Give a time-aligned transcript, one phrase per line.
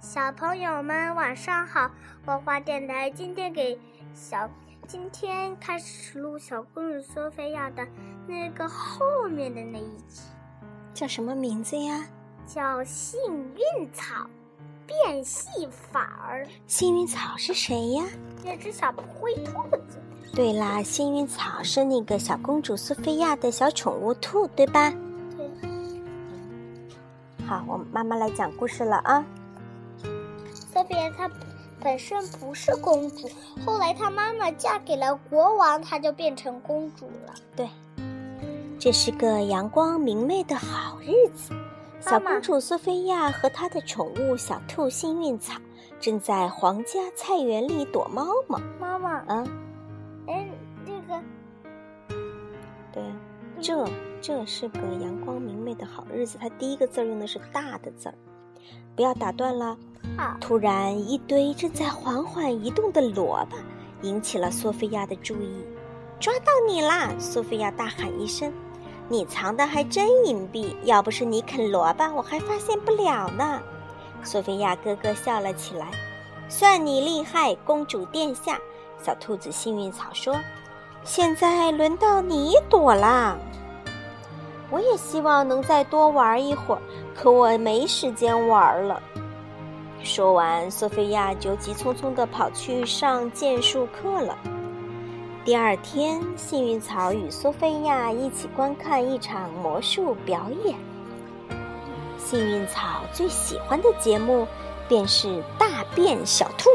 [0.00, 1.90] 小朋友们晚上好，
[2.24, 3.78] 花花电台今天给
[4.14, 4.48] 小
[4.86, 7.86] 今天开始录小公主苏菲亚的
[8.26, 10.22] 那个后面的那一集，
[10.94, 12.06] 叫什么名字呀？
[12.46, 13.20] 叫幸
[13.54, 14.26] 运草
[14.86, 16.46] 变戏法儿。
[16.66, 18.04] 幸运草是谁呀？
[18.42, 20.00] 那只小灰兔子。
[20.34, 24.90] 对啦，幸运草是那个小公主苏菲亚的小宠物兔，对吧？
[25.36, 25.46] 对。
[27.46, 29.22] 好，我妈妈来讲故事了啊。
[30.80, 31.30] 苏菲亚她
[31.78, 33.28] 本身不是公主，
[33.66, 37.34] 后来她妈妈嫁给了国王，她就变成公主了。
[37.54, 37.68] 对，
[38.78, 41.52] 这是个阳光明媚的好日子。
[42.00, 45.60] 小公主苏菲亚和她的宠物小兔幸运草
[46.00, 48.58] 正在皇家菜园里躲猫猫。
[48.80, 49.44] 妈妈，啊，
[50.28, 50.48] 哎，
[50.86, 51.22] 这个，
[52.90, 53.02] 对，
[53.60, 53.86] 这
[54.22, 56.38] 这是个阳光明媚的好日子。
[56.40, 58.14] 它第一个字用的是大的字儿，
[58.96, 59.76] 不要打断了。
[60.40, 63.56] 突然，一堆正在缓缓移动的萝卜
[64.02, 65.64] 引起了索菲亚的注意。
[66.18, 67.10] 抓到你啦！
[67.18, 68.52] 索菲亚大喊一声
[69.08, 73.60] ：“你藏的还真隐蔽，要不是你啃萝卜，我还发现不了呢。”
[74.22, 75.90] 索菲亚咯咯笑了起来
[76.48, 78.58] ：“算你厉害，公主殿下。”
[79.02, 80.36] 小兔子幸运草说
[81.04, 83.38] ：“现在轮到你躲啦。”
[84.70, 86.80] 我也希望能再多玩一会儿，
[87.14, 89.02] 可我没时间玩了。
[90.02, 94.38] 说完，索菲亚就急匆匆地跑去上剑术课了。
[95.44, 100.76] 第二天，幸运草与索菲亚一起观看一场魔术表演。
[102.18, 104.46] 幸运草最喜欢的节目
[104.88, 106.70] 便是大变小兔，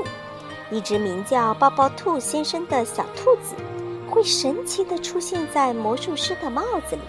[0.70, 3.56] 一只名叫抱抱兔先生的小兔子
[4.10, 7.02] 会神奇地出现在魔术师的帽子里。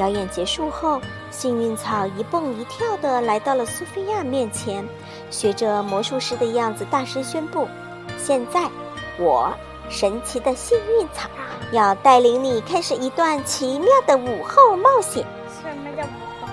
[0.00, 0.98] 表演结束后，
[1.30, 4.82] 幸运草一蹦一跳地来到了苏菲亚面前，
[5.30, 7.68] 学着魔术师的样子大声宣布
[8.16, 8.66] ：“现在，
[9.18, 9.52] 我
[9.90, 11.28] 神奇的幸运草
[11.72, 15.22] 要带领你开始一段奇妙的午后冒险。”
[15.60, 16.48] 什么叫午后？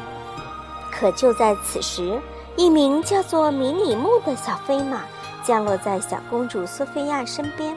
[0.92, 2.20] 可就在此时，
[2.58, 5.04] 一名叫做迷你木的小飞马
[5.42, 7.74] 降落在小公主苏菲亚身边，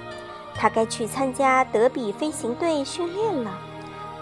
[0.53, 3.53] 她该去参加德比飞行队训练了。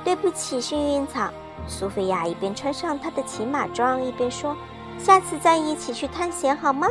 [0.04, 1.28] 对不起，幸运草。
[1.66, 4.56] 苏菲亚一边穿上她的骑马装，一边说
[4.98, 6.88] ：“下次再一起去探险好吗？”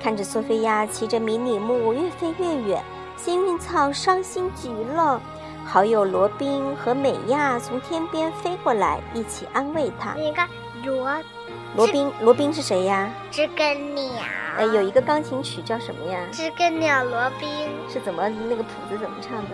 [0.00, 2.82] 看着苏菲亚骑着迷你木越飞越远，
[3.16, 5.20] 幸运草伤心极了。
[5.66, 10.14] 好友罗宾和美亚从天边飞过来，一起安慰她。
[10.14, 10.48] 你看，
[10.84, 11.22] 罗
[11.76, 13.10] 罗宾，罗宾是谁呀？
[13.30, 14.04] 知更鸟。
[14.56, 16.20] 呃，有一个钢琴曲叫什么呀？
[16.32, 17.48] 知更鸟罗宾。
[17.88, 19.50] 是怎么那个谱子怎么唱的？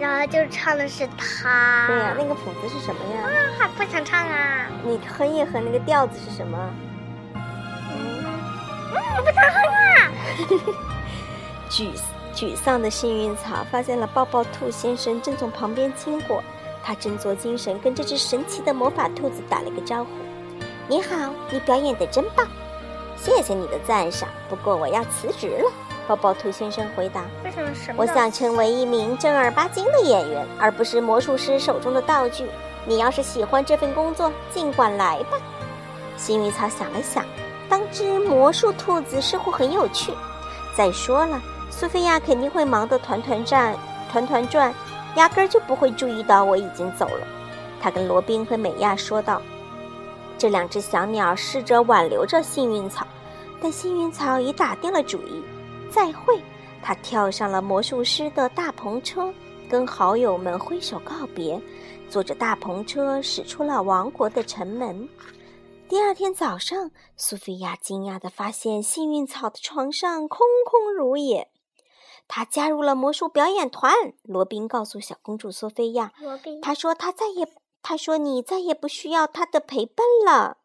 [0.00, 1.86] 然后就唱的是他。
[1.86, 3.20] 对呀，那个谱子是什么呀？
[3.22, 4.66] 啊，还不想唱啊！
[4.82, 6.58] 你哼一哼，那个调子是什么？
[7.34, 10.10] 嗯，嗯，不想哼啊！
[11.68, 11.90] 沮
[12.34, 16.42] 沮丧的幸运草发现了抱抱兔先生正从旁边经过，
[16.82, 20.10] 他振作精神，跟这只神奇的魔法兔子打了个招呼
[20.88, 22.48] ：“你好，你表演的真棒，
[23.18, 24.26] 谢谢你的赞赏。
[24.48, 25.70] 不过我要辞职了。”
[26.10, 27.72] 抱抱兔先生回答：“为什么？
[27.72, 28.02] 什么？
[28.02, 32.46] 我想成为一名正儿八经的演员，而不是魔术师手中的道具。
[32.84, 35.38] 你要是喜欢这份工作，尽管来吧。”
[36.18, 37.24] 幸运草想了想，
[37.68, 40.12] 当只魔术兔子似乎很有趣。
[40.76, 41.40] 再说了，
[41.70, 43.72] 苏菲亚肯定会忙得团团转，
[44.10, 44.74] 团团转，
[45.14, 47.24] 压根儿就不会注意到我已经走了。
[47.80, 49.40] 他跟罗宾和美亚说道。
[50.36, 53.06] 这两只小鸟试着挽留着幸运草，
[53.62, 55.44] 但幸运草已打定了主意。
[55.90, 56.40] 再会，
[56.82, 59.32] 他跳上了魔术师的大篷车，
[59.68, 61.60] 跟好友们挥手告别，
[62.08, 65.08] 坐着大篷车驶出了王国的城门。
[65.88, 71.50] 第二天早上，苏菲亚惊讶地发现幸运草的床上空空如也。
[72.28, 73.92] 她加入了魔术表演团。
[74.22, 77.48] 罗宾告诉小公主苏菲亚：“罗宾，他说他再也，
[77.82, 80.58] 他说你再也不需要他的陪伴了。”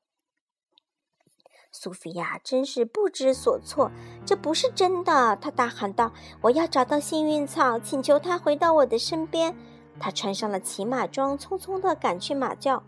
[1.77, 3.92] 苏菲亚真是不知所措，
[4.25, 5.36] 这不是真的！
[5.36, 9.54] 她大喊道：“我要找到幸运草，请求它回到我的身边。”
[10.00, 12.81] 她穿上了骑马装，匆匆地赶去马厩。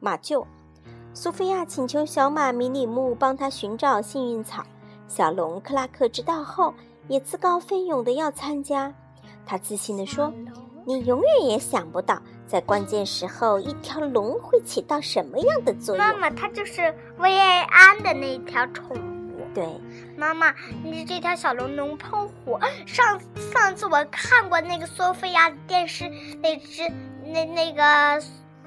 [0.00, 0.46] 马厩，
[1.12, 4.64] 苏菲亚请求小马迷你木帮她寻找幸运草。
[5.06, 6.72] 小龙克拉克知道后，
[7.08, 8.94] 也自告奋勇地要参加。
[9.44, 10.32] 他自信地说
[10.86, 16.04] ：“你永远也想不到。”在关键时候，一条龙会起到什么样的作用？
[16.04, 19.00] 妈妈，它就是薇安的那条宠物。
[19.54, 19.66] 对，
[20.16, 20.52] 妈妈，
[20.82, 22.60] 你这条小龙能喷火。
[22.86, 23.20] 上
[23.52, 26.08] 上次我看过那个索菲亚电视，
[26.42, 26.88] 那只
[27.24, 28.20] 那那个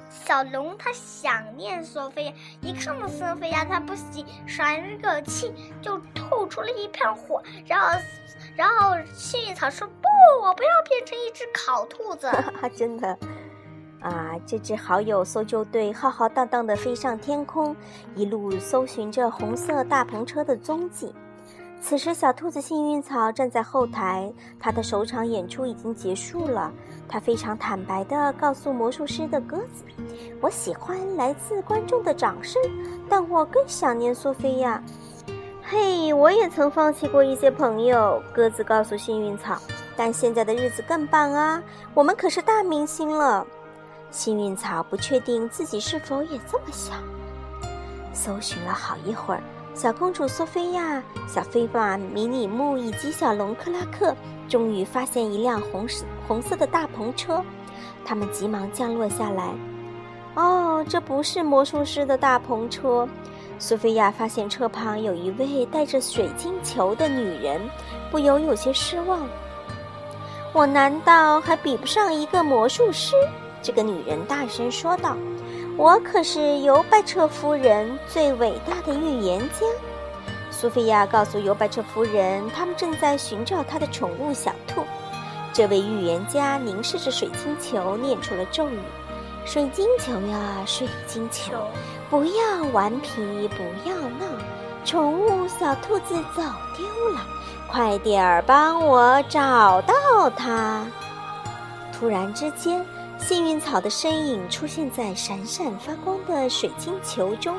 [0.09, 7.99] 小龙它想念索菲亚，一看到索菲亚，它不喜，喘了口气，就吐出了一片火，然后，
[8.55, 10.07] 然后幸运草说：“不，
[10.45, 12.29] 我不要变成一只烤兔子。”
[12.75, 13.17] 真的，
[14.01, 17.75] 啊，这支好友搜救队浩浩荡荡地飞上天空，
[18.15, 21.13] 一路搜寻着红色大篷车的踪迹。
[21.79, 26.71] 此时，小兔子幸运草站在后台，他的首场演出已经结束了。
[27.07, 29.83] 他非常坦白地告诉魔术师的鸽子
[30.41, 32.61] ：“我喜欢来自观众的掌声，
[33.07, 34.81] 但我更想念苏菲亚。”
[35.63, 38.21] 嘿，我也曾放弃过一些朋友。
[38.33, 39.57] 鸽子告诉幸运草
[39.95, 41.61] ：“但现在的日子更棒啊，
[41.93, 43.45] 我们可是大明星了。”
[44.17, 46.97] 幸运草不确定自己是否也这么想。
[48.11, 49.43] 搜寻了好一会儿。
[49.75, 54.15] 小公主索菲亚、小飞马迷你木以及小龙克拉克
[54.49, 57.43] 终于发现一辆红色红色的大篷车，
[58.03, 59.53] 他们急忙降落下来。
[60.33, 63.07] 哦，这不是魔术师的大篷车。
[63.59, 67.61] 索菲亚发现车旁有一位带着水晶球的女人，
[68.09, 69.27] 不由有些失望。
[70.53, 73.13] 我难道还比不上一个魔术师？
[73.67, 75.17] 这个女人大声说道。
[75.75, 79.65] 我可是尤拜彻夫人最伟大的预言家。
[80.49, 84.85] 苏菲亚告诉尤拜彻夫人，他们正在寻找她的宠物小兔。
[85.51, 88.79] 这位预言家凝视着水晶球，念出了咒语
[89.43, 91.51] ：“水晶球呀，水晶球，
[92.09, 94.25] 不要顽皮，不要闹，
[94.85, 96.41] 宠物小兔子走
[96.77, 97.19] 丢了，
[97.69, 100.87] 快点儿帮我找到它。”
[101.91, 102.83] 突然之间。
[103.19, 107.55] 幸运草的身影出现在闪闪发光的水晶球中，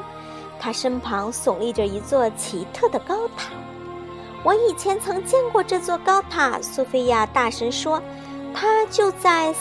[0.58, 3.50] 它身旁耸立着一座奇特的高塔。
[4.44, 8.00] 我以前曾见过这座高塔，苏菲亚大声说
[8.54, 9.52] ：“它就在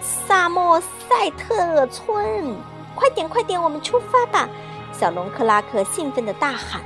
[0.00, 2.54] 萨莫塞特村。”
[2.94, 4.48] 快点，快点，我们出发吧！
[4.92, 6.82] 小龙克拉克兴奋地大喊。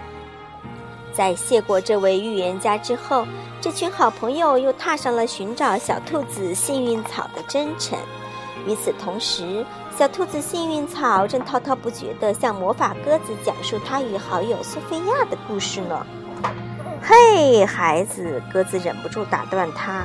[1.12, 3.26] 在谢过这位预言家之后，
[3.60, 7.98] 这群好朋友又踏上了寻找小兔子幸运草的征程。
[8.66, 9.64] 与此同时，
[9.96, 16.06] 小兔子幸运草正滔滔不绝地向魔法鸽子讲述他与好友苏菲亚的故事呢。
[17.02, 20.04] 嘿，孩子，鸽子忍不住打断他：“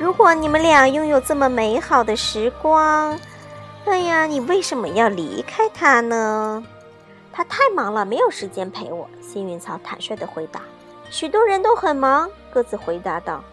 [0.00, 3.18] 如果你们俩拥有这么美好的时光，
[3.84, 6.64] 哎呀，你为什么要离开他呢？”
[7.30, 9.08] 他太忙了，没有时间陪我。
[9.20, 10.62] 幸运草坦率地回答
[11.10, 13.44] ：“许多人都很忙。”鸽子回答道。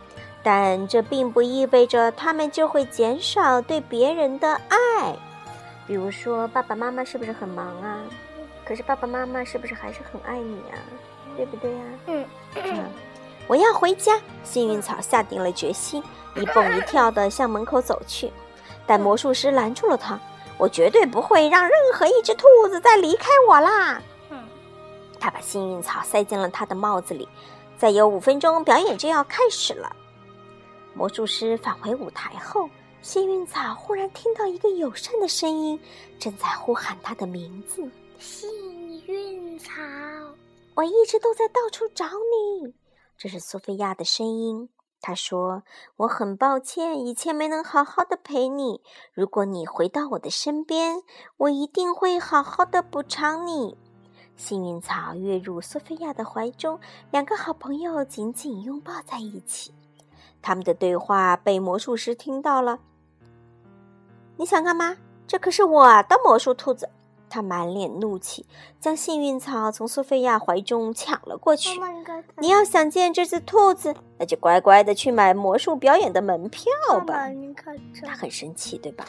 [0.45, 5.17] 但这并不意味着他们就会减少对别人的爱。
[5.87, 7.97] 比如说，爸爸妈妈是不是很忙啊？
[8.63, 10.77] 可是爸爸妈妈是不是还是很爱你啊？
[11.35, 11.83] 对不对呀？
[12.05, 12.85] 嗯。
[13.47, 14.21] 我要回家。
[14.43, 16.03] 幸运草下定了决心，
[16.35, 18.31] 一蹦一跳地向门口走去。
[18.85, 20.19] 但魔术师拦住了他
[20.59, 23.99] ：“我绝对不会让任何一只兔子再离开我啦！”
[24.29, 24.37] 嗯。
[25.19, 27.27] 他把幸运草塞进了他的帽子里。
[27.79, 29.95] 再有五分钟，表演就要开始了。
[30.95, 32.69] 魔术师返回舞台后，
[33.01, 35.77] 幸运草忽然听到一个友善的声音，
[36.17, 37.87] 正在呼喊他的名字
[38.17, 38.49] ：“幸
[39.05, 39.73] 运草，
[40.73, 42.73] 我一直都在到处找你。”
[43.17, 44.69] 这是苏菲亚的声音。
[45.01, 45.61] 她说
[45.97, 48.81] ：“我很抱歉，以前没能好好的陪你。
[49.13, 51.03] 如果你回到我的身边，
[51.37, 53.77] 我一定会好好的补偿你。”
[54.35, 56.79] 幸运草跃入苏菲亚的怀中，
[57.11, 59.73] 两个好朋友紧紧拥抱在一起。
[60.45, 62.77] 他们的对话被魔术师听到了。
[64.37, 64.95] 你想干嘛？
[65.25, 66.87] 这可是我的魔术兔子！
[67.27, 68.45] 他满脸怒气，
[68.79, 71.81] 将幸运草从苏菲亚怀中抢了过去。
[72.37, 76.71] 你要想见这只兔子，那就乖乖的去买魔术表演的门票
[77.07, 77.27] 吧。
[78.03, 79.03] 他很生气，对吧？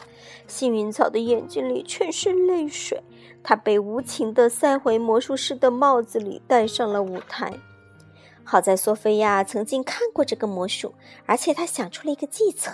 [0.47, 2.99] 幸运草的眼睛里全是泪水，
[3.43, 7.53] 他被无情的塞回魔术师的帽子里，带上了舞台。
[8.49, 10.93] 好在索菲亚曾经看过这个魔术，
[11.25, 12.71] 而且她想出了一个计策：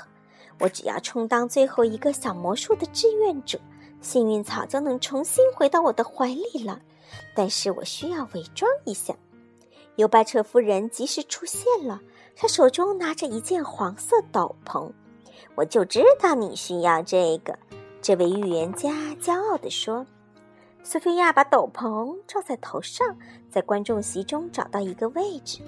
[0.60, 3.60] 我只要充当最后一个小魔术的志愿者，
[4.00, 6.80] 幸运草就能重新回到我的怀里了。
[7.36, 9.16] 但是我需要伪装一下。
[9.96, 12.00] 尤巴彻夫人及时出现了，
[12.36, 14.92] 她手中拿着一件黄色斗篷。
[15.56, 17.58] 我就知道你需要这个，
[18.00, 20.06] 这位预言家骄傲地说。
[20.86, 23.08] 苏菲亚把斗篷罩在头上，
[23.50, 25.62] 在观众席中找到一个位置。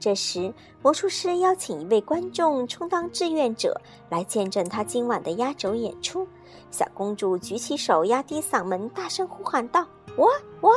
[0.00, 3.80] 这时，魔术师邀请一位观众充当志愿者，
[4.10, 6.26] 来见证他今晚的压轴演出。
[6.70, 9.86] 小公主举起手，压低嗓门，大声呼喊道
[10.18, 10.28] ：“我，
[10.60, 10.72] 我！”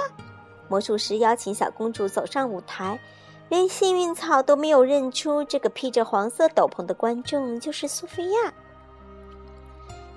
[0.69, 2.99] 魔术师邀请小公主走上舞台，
[3.49, 8.53] 连幸运草都没有认出这个披着黄色斗篷的观众就是苏菲亚。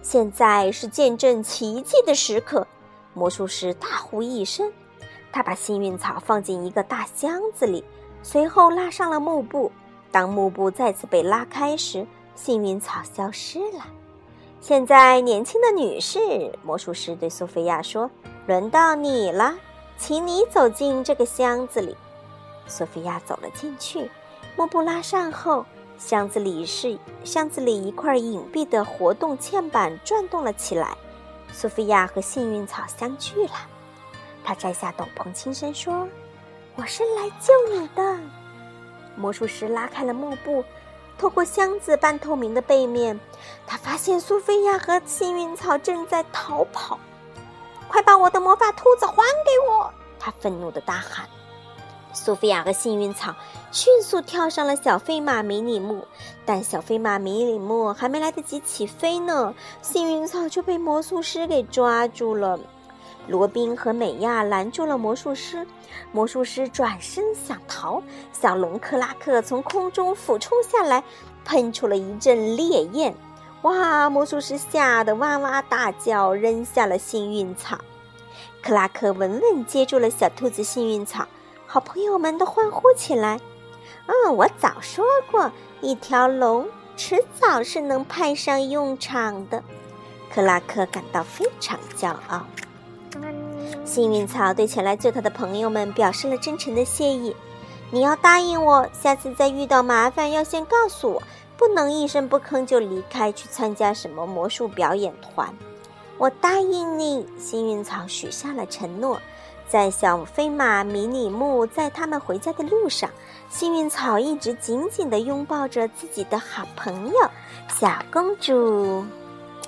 [0.03, 2.67] 现在是见证奇迹的时刻！
[3.15, 4.73] 魔术师大呼一声，
[5.31, 7.85] 他把幸运草放进一个大箱子里，
[8.23, 9.71] 随后拉上了幕布。
[10.11, 13.87] 当幕布再次被拉开时，幸运草消失了。
[14.61, 18.11] 现在，年轻的女士，魔术师对苏菲亚说
[18.47, 19.55] ：“轮到你了，
[19.97, 21.97] 请你走进这个箱子里。”
[22.69, 24.09] 苏菲亚走了进去，
[24.57, 25.65] 幕布拉上后，
[25.99, 30.97] 箱子里是箱子里一块隐蔽的活动嵌板转动了起来。
[31.53, 33.55] 苏菲亚和幸运草相聚了。
[34.43, 36.09] 她摘下斗篷，轻声说
[36.75, 38.19] ：“我是来救你的。”
[39.15, 40.65] 魔术师拉开了幕布，
[41.19, 43.21] 透过箱子半透明的背面，
[43.67, 46.99] 他发现苏菲亚和幸运草正在逃跑。
[47.89, 49.93] 快把我的魔法兔子还给我！
[50.19, 51.29] 他愤怒的大喊。
[52.13, 53.35] 苏菲亚和幸运草
[53.71, 56.07] 迅速跳上了小飞马迷你木，
[56.45, 62.59] 但小飞马迷你木还没来得及起飞呢，幸运草就被魔术师给抓住了。
[63.29, 65.67] 罗宾和美亚拦住了魔术师，
[66.11, 68.03] 魔术师转身想逃，
[68.33, 71.05] 小龙克拉克从空中俯冲下来，
[71.45, 73.15] 喷出了一阵烈焰。
[73.63, 74.11] 哇！
[74.11, 77.79] 魔术师吓得哇哇大叫，扔下了幸运草。
[78.61, 81.25] 克拉克稳稳接住了小兔子幸运草，
[81.73, 83.41] 好朋友们都欢呼起来。
[84.05, 85.51] 嗯，我早说过，
[85.81, 89.65] 一条龙迟早是能派上用场的。
[90.31, 92.45] 克拉克感到非常骄傲。
[93.87, 97.35] 幸运草对前来救他的朋友们表示了真诚的谢意。
[97.91, 101.23] 你要答应我，下次再遇到麻烦要先告诉我，
[101.57, 105.49] 不能一声不吭就离开去参加什么魔术表演团。
[106.19, 109.19] 我答应你，幸运草许下了承诺。
[109.73, 113.09] 在小飞马迷你木在他们回家的路上，
[113.49, 117.31] 幸运草一直紧紧地拥抱着自己的好朋友
[117.69, 119.03] 小公主。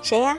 [0.03, 0.37] 谁呀？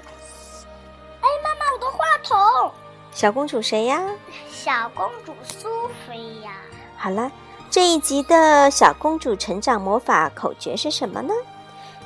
[1.21, 2.73] 哎，妈妈，我的话筒。
[3.11, 4.01] 小公主谁呀？
[4.49, 5.69] 小公主苏
[6.07, 6.53] 菲亚。
[6.97, 7.29] 好了，
[7.69, 11.35] 这一集的小公主成长魔法口诀是什么呢？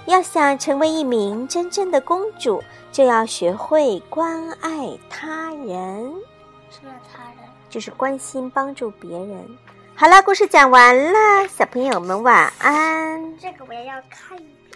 [0.06, 6.10] 要想成为一名真正的公主，就要学会关爱他人。
[6.70, 7.19] 什么他人？
[7.70, 9.38] 就是关心帮助别人。
[9.94, 13.38] 好了，故事讲完了，小朋友们晚安。
[13.38, 14.59] 这个我也要看一。